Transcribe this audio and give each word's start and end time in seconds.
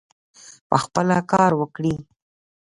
پخپله 0.69 1.19
کار 1.31 1.51
وکړي. 1.61 1.95